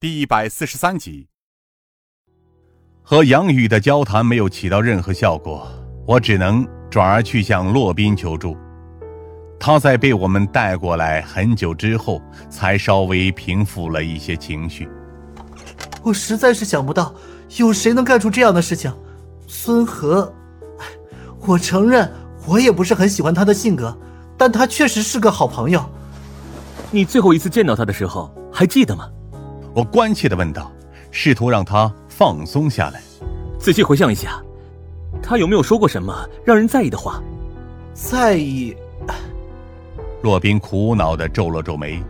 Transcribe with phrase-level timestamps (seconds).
[0.00, 1.28] 第一百四十三集。
[3.02, 5.68] 和杨宇的交谈没有起到任何效果，
[6.06, 8.56] 我只能转而去向洛宾求助。
[9.58, 12.18] 他在被我们带过来很久之后，
[12.48, 14.88] 才稍微平复了一些情绪。
[16.02, 17.14] 我实在是想不到
[17.58, 18.90] 有谁能干出这样的事情。
[19.46, 20.34] 孙和，
[21.40, 22.10] 我承认
[22.46, 23.94] 我也不是很喜欢他的性格，
[24.38, 25.84] 但他确实是个好朋友。
[26.90, 29.06] 你最后一次见到他的时候还记得吗？
[29.74, 30.70] 我关切的问道，
[31.10, 33.00] 试图让他放松下来。
[33.58, 34.42] 仔细回想一下，
[35.22, 36.12] 他有没有说过什么
[36.44, 37.22] 让人在意的话？
[37.94, 38.74] 在意？
[40.22, 42.02] 洛宾苦恼的皱了皱眉。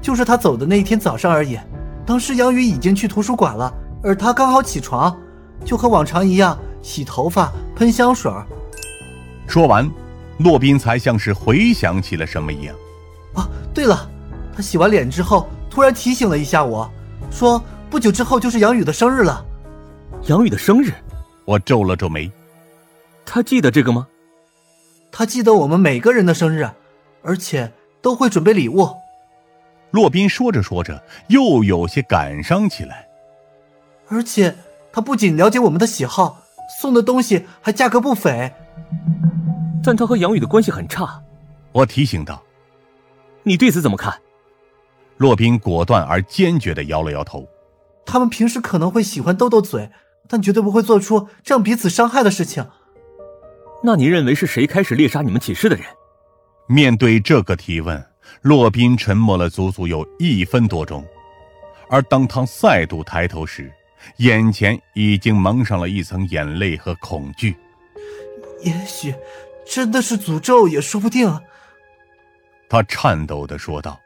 [0.00, 1.58] 就是他走的那一天早上而已。
[2.04, 3.72] 当时杨宇已经去图书馆了，
[4.02, 5.16] 而他刚好起床，
[5.64, 8.32] 就和往常一样洗头发、喷香水。
[9.46, 9.88] 说完，
[10.38, 12.74] 洛宾才像是回想起了什么一样。
[13.34, 14.10] 啊，对了，
[14.54, 16.86] 他洗完脸之后突然提醒了一下我，
[17.30, 17.58] 说
[17.88, 19.42] 不久之后就是杨宇的生日了。
[20.24, 20.92] 杨宇的生日，
[21.46, 22.30] 我皱了皱眉。
[23.24, 24.06] 他记得这个吗？
[25.10, 26.68] 他记得我们每个人的生日，
[27.22, 28.86] 而且都会准备礼物。
[29.92, 33.08] 洛宾说着说着，又有些感伤起来。
[34.08, 34.54] 而且
[34.92, 36.42] 他不仅了解我们的喜好，
[36.82, 38.52] 送的东西还价格不菲。
[39.82, 41.18] 但他和杨宇的关系很差，
[41.72, 42.42] 我提醒道。
[43.42, 44.14] 你对此怎么看？
[45.22, 47.48] 洛宾果断而坚决的摇了摇头。
[48.04, 49.88] 他们平时可能会喜欢斗斗嘴，
[50.28, 52.66] 但绝对不会做出这样彼此伤害的事情。
[53.84, 55.86] 那你认为是谁开始猎杀你们寝室的人？
[56.66, 58.04] 面对这个提问，
[58.40, 61.04] 洛宾沉默了足足有一分多钟。
[61.88, 63.72] 而当他再度抬头时，
[64.16, 67.56] 眼前已经蒙上了一层眼泪和恐惧。
[68.64, 69.14] 也许，
[69.64, 71.32] 真的是诅咒也说不定。
[72.68, 74.00] 他颤抖的说道：“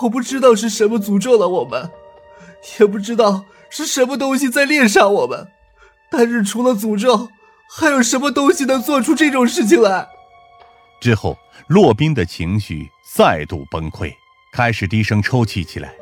[0.00, 1.90] 我不知道是什么诅咒了我们，
[2.80, 5.48] 也不知道是什么东西在猎杀我们，
[6.10, 7.28] 但是除了诅咒，
[7.70, 10.08] 还有什么东西能做出这种事情来？”
[11.00, 11.36] 之后，
[11.66, 14.12] 洛宾的情绪再度崩溃，
[14.52, 15.92] 开始低声抽泣起来。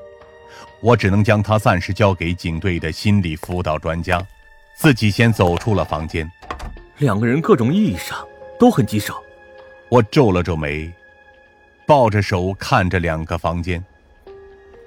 [0.82, 4.25] 我只能将他暂时交给警队的心理辅导专家，
[4.76, 6.31] 自己先走出了房间。
[6.98, 8.26] 两个人各种意义上
[8.59, 9.15] 都很棘手。
[9.88, 10.91] 我皱了皱眉。
[11.91, 13.84] 抱着手看着两个房间，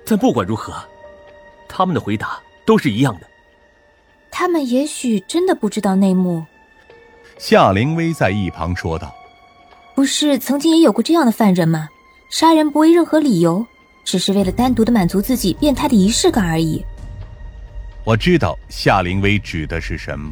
[0.05, 0.73] 但不管如何，
[1.67, 3.27] 他们的回答都是一样的。
[4.31, 6.45] 他们也许真的不知道内幕。
[7.37, 9.13] 夏灵薇在一旁说道
[9.93, 11.89] ：“不是曾经也有过这样的犯人吗？
[12.29, 13.67] 杀人不为任何理由，
[14.05, 16.81] 只是为了单独的满足自己变态的仪式感而已。”
[18.05, 20.31] 我知道夏灵薇指的是什么，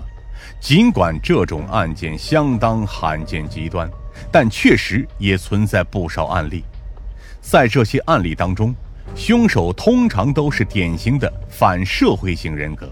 [0.62, 3.92] 尽管这种案件相当罕见极端。
[4.32, 6.64] 但确实也存在不少案例，
[7.42, 8.74] 在这些案例当中，
[9.16, 12.90] 凶手通常都是典型的反社会性人格，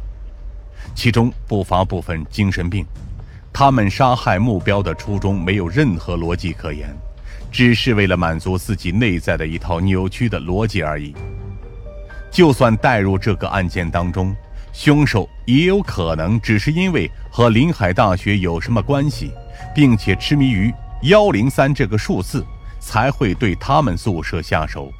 [0.93, 2.85] 其中不乏部分精神病。
[3.51, 6.95] 他们杀害目标的初衷没有任何逻辑可言，
[7.51, 11.15] 只是为了满足自己内在的一套扭曲的逻辑而已。
[12.31, 14.35] 就算带入这个案件当中，
[14.71, 19.31] 凶手也有可能只是因为和临海大学有什么关系，
[19.73, 20.71] 并且痴迷于。
[21.03, 22.45] 幺零三这个数字
[22.79, 24.91] 才会对他们宿舍下手。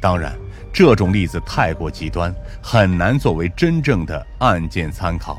[0.00, 0.36] 当然，
[0.72, 5.38] 这种例子太过极端，很难作为真正的案件参考。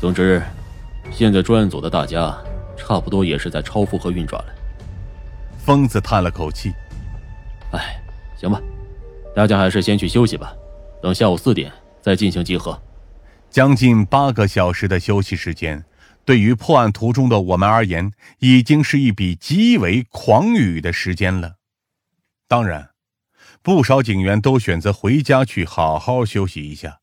[0.00, 0.42] 总之，
[1.10, 2.36] 现在专案组的大家
[2.76, 4.54] 差不多也是在超负荷运转了。
[5.58, 6.72] 疯子叹了口气
[7.72, 8.00] ：“哎，
[8.36, 8.60] 行吧，
[9.34, 10.52] 大家还是先去休息吧，
[11.02, 12.80] 等下午四点再进行集合。”
[13.50, 15.82] 将近八个小时的休息时间。
[16.28, 21.56] 对于破案途中的我们而言，已经是一笔极为狂雨的时间了。
[22.46, 22.90] 当然，
[23.62, 27.00] 不少警员都选择回家去好好休息一下。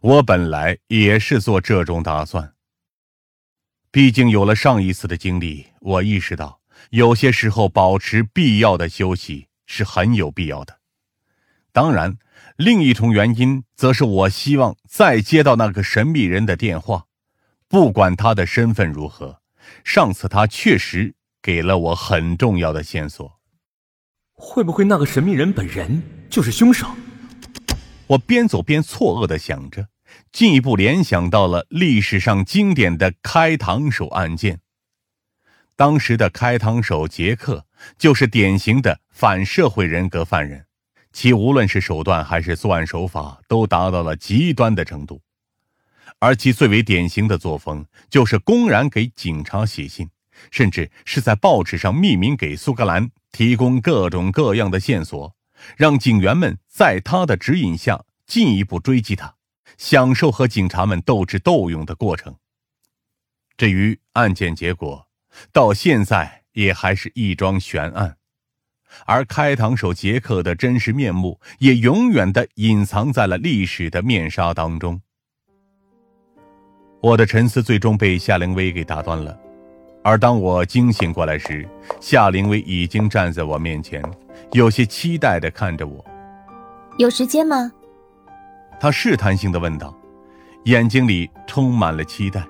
[0.00, 2.52] 我本来也是做这种打算。
[3.90, 10.78] 毕竟有了上一次的经历，我意识到有些时候保持必要的休息是很有必要的。
[11.72, 12.16] 当然，
[12.54, 17.07] 另一重原因则是我希望再接到那个神秘人的电话。
[17.68, 19.42] 不管他的身份如何，
[19.84, 23.38] 上次他确实给了我很重要的线索。
[24.32, 26.86] 会不会那个神秘人本人就是凶手？
[28.06, 29.88] 我边走边错愕的想着，
[30.32, 34.60] 进一步联想到了历史上经典的开膛手案件。
[35.76, 37.66] 当时的开膛手杰克
[37.98, 40.64] 就是典型的反社会人格犯人，
[41.12, 45.20] 其无论是手段还是作案手法都达到了极端的程度。
[46.20, 50.10] 而其最为典型的作风，就是公然给警察写信，
[50.50, 55.36] 甚至是在报纸上匿名给苏格兰提供各种各样的线索，
[55.76, 59.36] 让警员们在他的指引下进一步追击他，
[59.76, 62.34] 享受和警察们斗智斗勇的过程。
[63.56, 65.08] 至于案件结果，
[65.52, 68.16] 到现在也还是一桩悬案，
[69.06, 75.02] 而开膛手杰克的真实面目也永远的隐藏在了历史的面纱当中。
[77.00, 79.36] 我的沉思最终被夏灵薇给打断了，
[80.02, 81.68] 而当我惊醒过来时，
[82.00, 84.02] 夏灵薇已经站在我面前，
[84.50, 86.04] 有些期待的看着我。
[86.96, 87.70] 有时间吗？
[88.80, 89.94] 他试探性的问道，
[90.64, 92.44] 眼睛里充满了期待。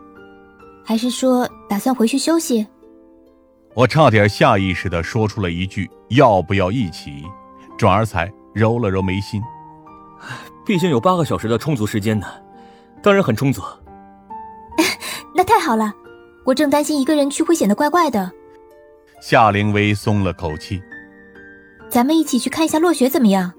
[0.83, 2.67] 还是说打算回去休息？
[3.75, 7.23] 我差点下意识的说出了一句“要不要一起”，
[7.77, 9.43] 转而才揉了揉眉心。
[10.65, 12.27] 毕竟有八个小时的充足时间呢，
[13.03, 13.63] 当然很充足。
[15.39, 15.95] 那太好了，
[16.43, 18.29] 我正担心一个人去会显得怪怪的。
[19.23, 20.83] 夏灵薇松了口气。
[21.89, 23.53] 咱们一起去看一下落雪怎么样？